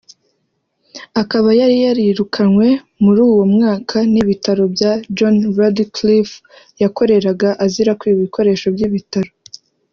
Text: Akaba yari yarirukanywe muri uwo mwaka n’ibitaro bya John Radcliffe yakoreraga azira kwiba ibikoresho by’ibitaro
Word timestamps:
Akaba 1.21 1.49
yari 1.59 1.75
yarirukanywe 1.85 2.67
muri 3.03 3.19
uwo 3.29 3.43
mwaka 3.53 3.97
n’ibitaro 4.11 4.63
bya 4.75 4.91
John 5.17 5.37
Radcliffe 5.59 6.35
yakoreraga 6.81 7.49
azira 7.65 7.97
kwiba 7.99 8.17
ibikoresho 8.21 8.67
by’ibitaro 8.75 9.31